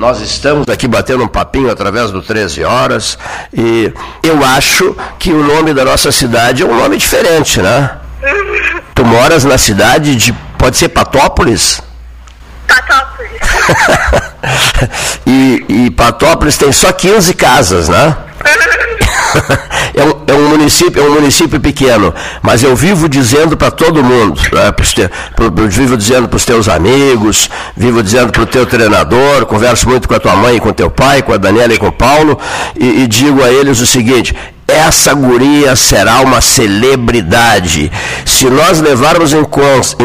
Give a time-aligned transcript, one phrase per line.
[0.00, 3.18] Nós estamos aqui batendo um papinho através do 13 horas
[3.52, 7.98] e eu acho que o nome da nossa cidade é um nome diferente, né?
[8.94, 10.32] Tu moras na cidade de.
[10.56, 11.82] Pode ser Patópolis?
[12.66, 13.42] Patópolis.
[15.26, 18.16] e, e Patópolis tem só 15 casas, né?
[19.94, 24.02] é, um, é, um, município, é um município pequeno, mas eu vivo dizendo para todo
[24.02, 28.64] mundo, né, te, pro, vivo dizendo para os teus amigos, vivo dizendo para o teu
[28.64, 31.88] treinador, converso muito com a tua mãe, com teu pai, com a Daniela e com
[31.88, 32.38] o Paulo,
[32.78, 34.34] e, e digo a eles o seguinte:
[34.70, 37.90] essa guria será uma celebridade.
[38.24, 39.44] Se nós levarmos em,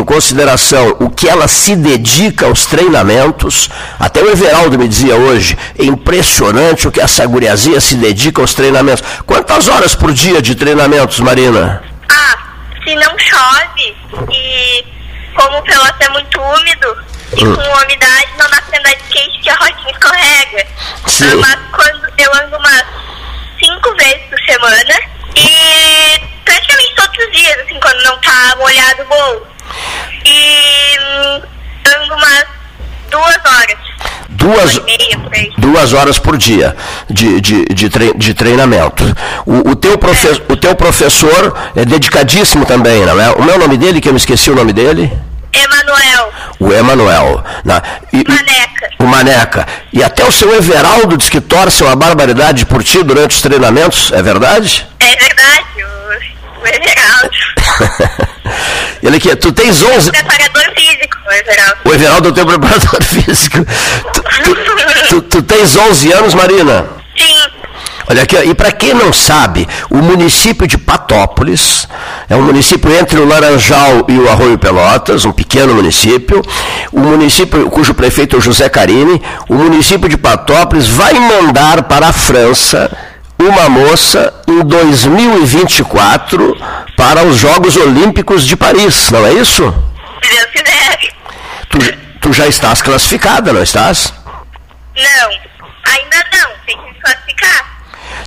[0.05, 3.69] consideração o que ela se dedica aos treinamentos,
[3.99, 8.53] até o Everaldo me dizia hoje, é impressionante o que essa guriazinha se dedica aos
[8.53, 9.03] treinamentos.
[9.25, 11.83] Quantas horas por dia de treinamentos, Marina?
[12.09, 12.38] Ah,
[12.83, 13.95] se não chove
[14.31, 14.85] e
[15.35, 16.97] como o peloto é muito úmido
[17.38, 17.55] e hum.
[17.55, 20.67] com umidade não dá pra andar de skate que a rodinha escorrega.
[21.07, 21.35] Sim.
[21.35, 22.95] Mas quando eu ando umas por
[24.66, 24.99] semana
[25.35, 29.47] e praticamente todos os dias, assim, quando não tá molhado o bolo.
[30.25, 31.41] E hum,
[31.88, 32.45] ando umas
[33.11, 33.85] duas horas.
[34.30, 34.81] Duas,
[35.57, 36.75] duas horas por dia
[37.09, 39.03] de, de, de, tre, de treinamento.
[39.45, 40.31] O, o, teu profe, é.
[40.52, 43.31] o teu professor é dedicadíssimo também, não é?
[43.31, 45.11] O meu nome dele, que eu me esqueci o nome dele?
[45.64, 46.34] Emanuel.
[46.59, 47.44] O Emanuel.
[47.64, 47.81] Né?
[48.28, 48.89] Maneca.
[49.00, 49.67] O Maneca.
[49.94, 54.12] E até o seu Everaldo diz que torce uma barbaridade por ti durante os treinamentos,
[54.12, 54.86] é verdade?
[55.00, 58.25] É verdade, o, o Everaldo.
[59.03, 60.12] Ele que tu tens 11.
[60.12, 61.78] Preparador físico, o Everaldo.
[61.86, 63.58] O Everaldo é o teu preparador físico.
[64.14, 67.05] tu, tu, tu, tu tens 11 anos, Marina?
[68.08, 71.88] Olha aqui, e para quem não sabe, o município de Patópolis
[72.30, 76.42] é um município entre o Laranjal e o Arroio Pelotas, um pequeno município.
[76.92, 82.09] O município cujo prefeito é o José Carini, o município de Patópolis vai mandar para
[82.09, 82.95] a França
[83.39, 86.58] uma moça em 2024
[86.95, 89.74] para os Jogos Olímpicos de Paris, não é isso?
[90.24, 91.00] Se Deus quiser.
[91.69, 91.79] Tu,
[92.22, 94.13] tu já estás classificada, não estás?
[94.96, 95.29] Não,
[95.91, 97.75] ainda não, tem que se classificar.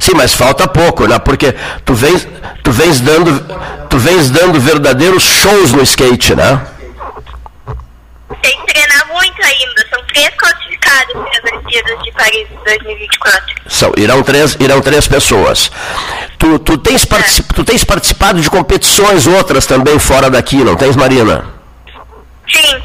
[0.01, 1.19] Sim, mas falta pouco, né?
[1.19, 1.55] Porque
[1.85, 2.27] tu vens,
[2.63, 3.41] tu vens dando,
[3.89, 6.61] tu vens dando verdadeiros shows no skate, né?
[8.43, 9.87] Tem que treinar muito ainda.
[9.91, 13.55] São três classificados para as Olimpíadas de Paris 2024.
[13.69, 15.71] São, irão três, irão três pessoas.
[16.39, 17.55] Tu, tu, tens particip, é.
[17.55, 21.45] tu tens participado de competições outras também fora daqui, não tens, Marina?
[22.49, 22.83] Sim.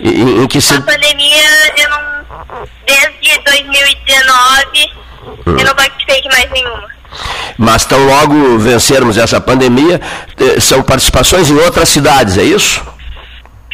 [0.00, 0.74] Em, em que se...
[0.74, 1.44] A pandemia,
[1.76, 4.99] eu não, desde 2019
[5.46, 6.88] eu não participei de mais nenhuma.
[7.58, 10.00] Mas tão logo vencermos essa pandemia,
[10.38, 12.82] eh, são participações em outras cidades, é isso?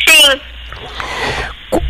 [0.08, 0.40] Sim.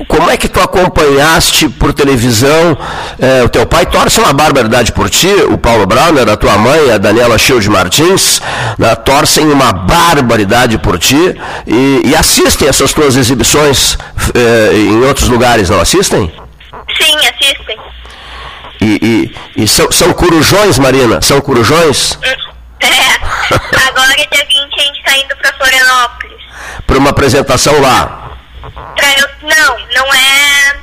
[0.09, 2.77] Como é que tu acompanhaste por televisão?
[3.19, 6.91] Eh, o teu pai torce uma barbaridade por ti, o Paulo Brauner, a tua mãe,
[6.91, 8.41] a Daniela Child Martins,
[8.79, 11.37] né, torcem uma barbaridade por ti
[11.67, 13.97] e, e assistem essas tuas exibições
[14.35, 16.33] eh, em outros lugares, não assistem?
[17.01, 17.79] Sim, assistem.
[18.81, 21.21] E, e, e são, são corujões, Marina?
[21.23, 22.19] São corujões?
[22.23, 22.37] É.
[23.89, 26.37] Agora, dia 20, a gente está indo para Florianópolis.
[26.87, 28.37] Para uma apresentação lá?
[28.95, 30.77] Pra eu, não, não é.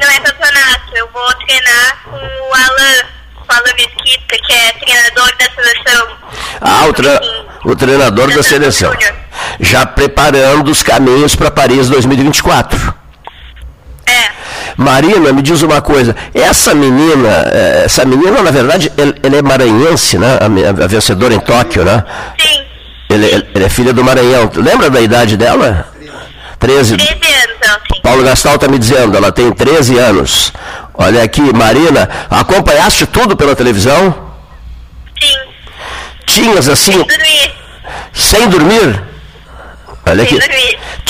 [0.00, 0.96] Não é campeonato.
[0.96, 3.08] Eu vou treinar com o Alan,
[3.48, 6.16] o Alan Mesquita, que é treinador da seleção.
[6.60, 7.08] Ah, o, tre
[7.64, 8.92] o treinador da seleção.
[9.60, 13.03] Já preparando os caminhos para Paris 2024.
[14.76, 20.18] Marina, me diz uma coisa, essa menina, é, essa menina, na verdade, ela é maranhense,
[20.18, 20.38] né?
[20.40, 22.04] A, vencedora em Tóquio, né?
[22.40, 22.64] Sim.
[23.08, 24.50] Ela, é filha do Maranhão.
[24.56, 25.86] Lembra da idade dela?
[26.58, 26.96] 13.
[26.96, 28.00] 13 anos.
[28.02, 30.52] Paulo Gastal está me dizendo, ela tem 13 anos.
[30.94, 34.32] Olha aqui, Marina, acompanhaste tudo pela televisão?
[35.20, 35.38] Sim.
[36.26, 36.92] Tinhas assim.
[36.92, 37.54] Sem dormir.
[38.12, 39.02] Sem dormir?
[40.06, 40.38] Olha aqui.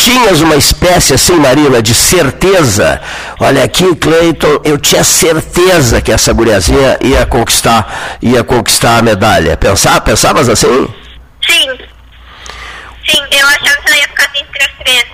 [0.05, 3.01] Tinhas uma espécie assim, Marina, de certeza.
[3.41, 9.57] Olha aqui, Cleiton, eu tinha certeza que essa guriazinha ia conquistar, ia conquistar a medalha.
[9.57, 10.87] Pensava, pensavas assim?
[11.49, 11.71] Sim.
[13.09, 15.05] Sim, eu achava que ela ia ficar entre as três.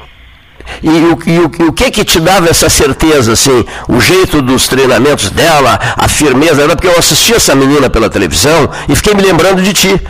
[0.82, 3.64] E o, e, o, e o que que te dava essa certeza, assim?
[3.88, 8.96] O jeito dos treinamentos dela, a firmeza, porque eu assisti essa menina pela televisão e
[8.96, 10.00] fiquei me lembrando de ti.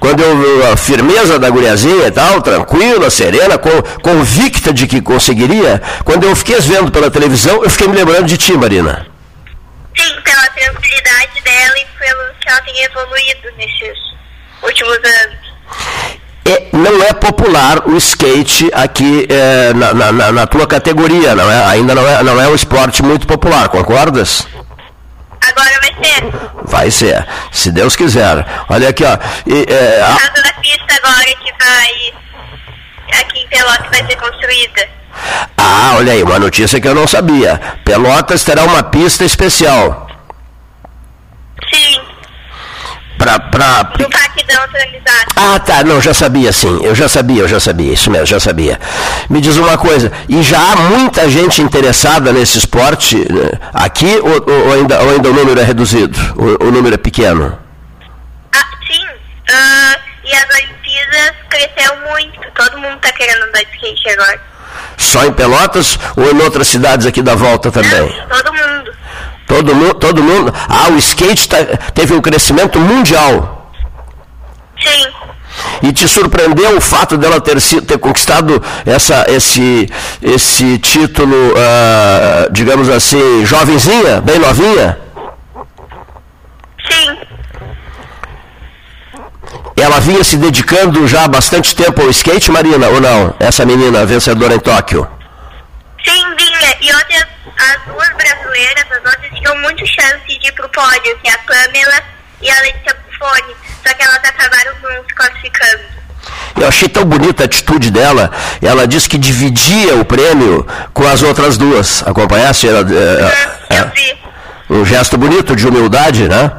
[0.00, 3.58] Quando eu, a firmeza da guriazinha e tal, tranquila, serena,
[4.02, 8.38] convicta de que conseguiria, quando eu fiquei vendo pela televisão, eu fiquei me lembrando de
[8.38, 9.06] ti, Marina.
[9.94, 13.98] Sim, pela tranquilidade dela e pelo que ela tem evoluído nesses
[14.62, 15.50] últimos anos.
[16.46, 21.64] é, não é popular o skate aqui é, na, na, na, tua categoria, não é?
[21.66, 24.46] ainda não é, não é um esporte muito popular, concordas?
[25.40, 26.24] Agora vai ser.
[26.64, 28.46] Vai ser, se Deus quiser.
[28.68, 29.18] Olha aqui, ó.
[29.46, 30.16] E, é, a...
[30.16, 33.20] casa da pista agora que vai.
[33.20, 34.88] Aqui em Pelotas vai ser construída.
[35.56, 37.60] Ah, olha aí, uma notícia que eu não sabia.
[37.84, 40.08] Pelotas terá uma pista especial.
[41.72, 42.00] Sim.
[43.18, 43.92] Pra, pra...
[43.98, 45.26] No Parque Neutralizado.
[45.36, 48.40] Ah, tá, não, já sabia sim, eu já sabia, eu já sabia, isso mesmo, já
[48.40, 48.80] sabia.
[49.28, 54.66] Me diz uma coisa, e já há muita gente interessada nesse esporte né, aqui ou,
[54.66, 56.18] ou, ainda, ou ainda o número é reduzido?
[56.36, 57.56] O, o número é pequeno?
[58.52, 64.10] Ah, sim, uh, e as Olimpíadas cresceu muito, todo mundo está querendo andar de skate
[64.10, 64.40] agora.
[64.96, 68.12] Só em Pelotas ou em outras cidades aqui da volta também?
[68.28, 68.92] Não, todo mundo.
[69.46, 70.54] Todo mundo, todo mundo.
[70.68, 71.56] Ah, o skate tá,
[71.94, 73.59] teve um crescimento mundial.
[74.82, 75.06] Sim.
[75.82, 79.88] E te surpreendeu o fato dela ter, ter conquistado essa, esse,
[80.22, 84.98] esse título, uh, digamos assim, jovenzinha, bem novinha?
[86.90, 87.18] Sim.
[89.76, 93.34] Ela vinha se dedicando já há bastante tempo ao skate, Marina, ou não?
[93.40, 95.08] Essa menina vencedora em Tóquio?
[96.04, 96.76] Sim, vinha.
[96.80, 101.28] E outras, as duas brasileiras, as outras tinham muito chance de ir pro pódio, que
[101.28, 102.02] é a Pamela
[102.42, 103.69] e a Letícia Buffoni.
[103.86, 106.00] Só que elas acabaram não se classificando.
[106.60, 108.30] Eu achei tão bonita a atitude dela.
[108.60, 112.02] Ela disse que dividia o prêmio com as outras duas.
[112.06, 112.68] Acompanhasse?
[112.68, 114.18] Ela, é, é, eu vi.
[114.68, 116.52] Um gesto bonito de humildade, né?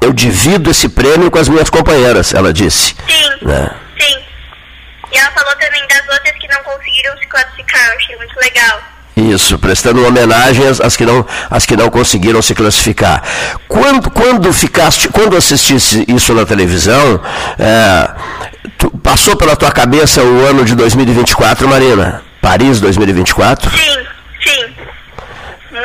[0.00, 2.94] Eu divido esse prêmio com as minhas companheiras, ela disse.
[3.08, 3.30] Sim.
[3.42, 3.70] Né?
[3.98, 4.18] Sim.
[5.12, 7.88] E ela falou também das outras que não conseguiram se classificar.
[7.88, 8.82] Eu achei muito legal.
[9.18, 13.22] Isso, prestando homenagem às, que não, às que não conseguiram se classificar.
[13.66, 17.20] Quando, quando ficaste, quando assistisse isso na televisão,
[17.58, 18.10] é,
[19.02, 22.22] passou pela tua cabeça o ano de 2024, Marina?
[22.40, 23.70] Paris 2024?
[23.70, 24.07] Sim, sim.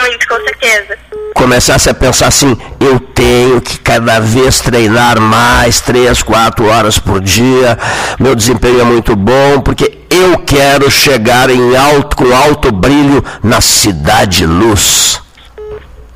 [0.02, 0.98] Muito, com certeza.
[1.36, 7.20] Começasse a pensar assim, eu tenho que cada vez treinar mais, três, quatro horas por
[7.20, 7.78] dia,
[8.20, 13.62] meu desempenho é muito bom, porque eu quero chegar em alto, com alto brilho na
[13.62, 15.22] cidade luz.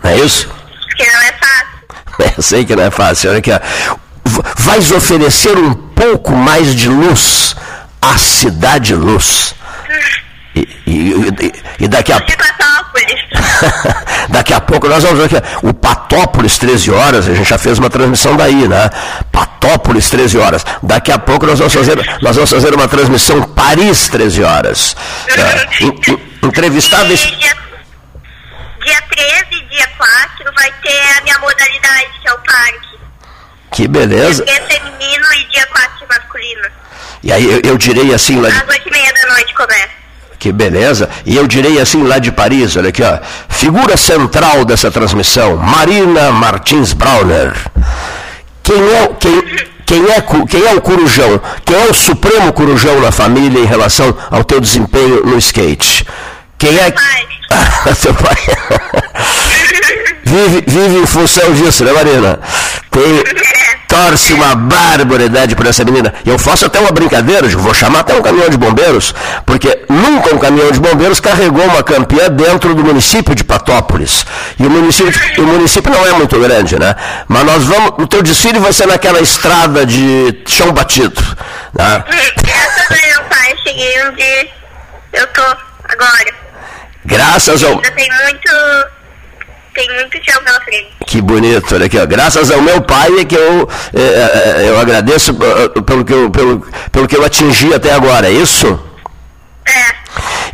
[0.04, 0.50] Não é isso?
[0.96, 2.34] Que não é fácil.
[2.38, 3.30] Eu sei que não é fácil.
[3.30, 3.52] Olha aqui,
[4.58, 7.56] Vais oferecer um pouco mais de luz
[8.02, 9.56] à cidade luz.
[10.56, 12.20] E, e, e, e daqui a
[14.30, 17.80] daqui a pouco nós vamos ver aqui, o Patópolis 13 horas, a gente já fez
[17.80, 18.90] uma transmissão daí, né?
[19.32, 20.66] Patópolis 13 horas.
[20.84, 24.96] Daqui a pouco nós vamos fazer, nós vamos fazer uma transmissão Paris 13 horas.
[25.30, 27.20] É, entrevistáveis.
[27.20, 27.56] Dia,
[28.84, 32.88] dia 13 dia 4 vai ter a minha modalidade, que é o parque.
[33.72, 34.44] Que beleza.
[34.46, 36.68] Dia feminino e dia 4 masculino.
[37.24, 38.50] E aí eu, eu direi assim lá.
[38.50, 39.98] Às 8 e meia da noite começa.
[40.40, 41.10] Que beleza.
[41.26, 43.20] E eu direi assim lá de Paris, olha aqui, ó.
[43.58, 47.56] Figura central dessa transmissão, Marina Martins Brauner.
[48.62, 49.44] Quem é, quem,
[49.84, 51.42] quem é, quem é o corujão?
[51.66, 56.06] Quem é o supremo corujão na família em relação ao teu desempenho no skate?
[56.56, 56.92] Quem é.
[57.50, 57.96] Pai.
[57.96, 58.36] Seu pai.
[60.24, 62.40] vive, vive em função disso, né, Marina?
[62.92, 63.24] Tem,
[63.88, 66.14] torce uma barbaridade por essa menina.
[66.26, 69.14] Eu faço até uma brincadeira, vou chamar até um caminhão de bombeiros,
[69.46, 74.26] porque nunca um caminhão de bombeiros carregou uma campeã dentro do município de Patópolis.
[74.60, 76.96] E o município, o município não é muito grande, né?
[77.28, 81.22] Mas nós vamos, o teu desfile vai ser naquela estrada de chão batido.
[81.74, 82.04] Né?
[82.44, 84.50] Graças a meu pai, cheguei onde
[85.14, 85.44] eu tô
[85.86, 86.34] agora.
[87.06, 87.72] Graças ao.
[87.72, 88.52] Ainda tem muito
[89.78, 90.90] tem muito chão pela frente.
[91.06, 92.06] Que bonito, olha aqui, ó.
[92.08, 96.12] Graças ao meu pai é que eu, é, é, é eu agradeço uh, pelo que
[96.12, 96.60] eu, pelo,
[96.92, 98.68] pelo que eu atingi até agora, é isso?
[99.68, 99.96] É.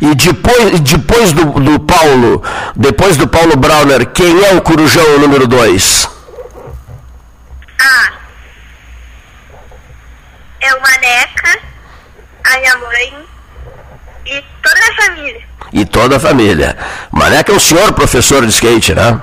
[0.02, 2.42] E depois, depois do, do Paulo,
[2.76, 6.08] depois do Paulo Brauner, quem é o corujão número 2?
[7.80, 8.12] Ah,
[10.60, 11.58] é o Maneca,
[12.44, 13.26] a minha mãe
[14.26, 16.76] e toda a família e toda a família.
[17.10, 19.20] Maneca é o senhor professor de skate, né?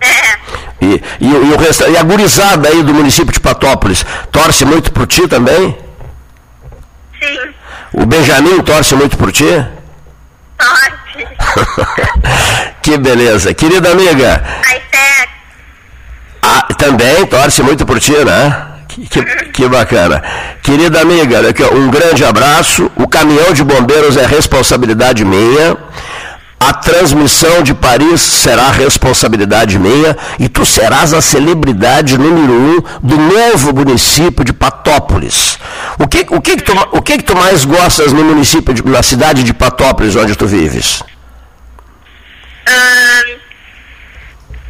[0.00, 0.36] É.
[0.80, 4.92] E, e, e, o resta, e a gurizada aí do município de Patópolis torce muito
[4.92, 5.76] por ti também?
[7.20, 7.38] Sim.
[7.92, 9.66] O Benjamin torce muito por ti?
[10.56, 11.26] Torce.
[12.80, 13.52] que beleza.
[13.52, 14.44] Querida amiga.
[16.42, 18.75] A ah, também torce muito por ti, né?
[19.10, 19.22] Que,
[19.52, 20.22] que, bacana.
[20.62, 21.40] Querida amiga,
[21.74, 22.90] um grande abraço.
[22.96, 25.76] O caminhão de bombeiros é responsabilidade minha.
[26.58, 33.16] a transmissão de Paris será responsabilidade minha e tu serás a celebridade número um do
[33.16, 35.58] novo município de Patópolis.
[35.98, 38.82] O que, o que, que, tu, o que, que tu mais gostas no município, de,
[38.86, 41.02] na cidade de Patópolis, onde tu vives?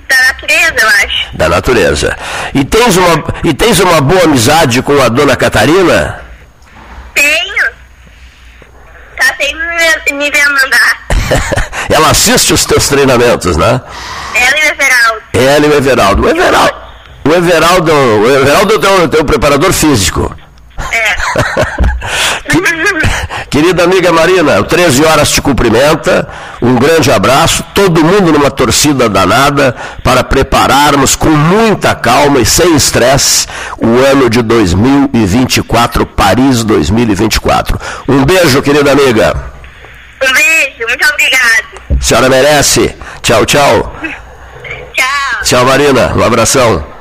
[0.08, 1.36] Da natureza, eu acho.
[1.36, 2.16] Da natureza.
[2.54, 6.20] E tens uma, e tens uma boa amizade com a dona Catarina?
[7.14, 7.66] Tenho.
[9.16, 11.06] Tá sempre me vendo andar.
[11.90, 13.80] Ela assiste os teus treinamentos, né?
[14.34, 15.22] Ela e o Everaldo.
[15.32, 16.22] Ela e o Everaldo.
[16.22, 16.76] O Everaldo,
[17.24, 20.34] o Everaldo, o Everaldo é o teu, teu preparador físico.
[20.92, 21.16] É.
[23.56, 26.28] Querida amiga Marina, o 13 horas te cumprimenta,
[26.60, 32.76] um grande abraço, todo mundo numa torcida danada para prepararmos com muita calma e sem
[32.76, 33.46] estresse
[33.78, 37.80] o ano de 2024, Paris 2024.
[38.06, 39.34] Um beijo, querida amiga.
[40.22, 41.98] Um beijo, muito obrigado.
[41.98, 42.94] A senhora merece.
[43.22, 43.96] Tchau, tchau.
[44.92, 45.42] Tchau.
[45.44, 46.12] Tchau, Marina.
[46.14, 46.95] Um abração.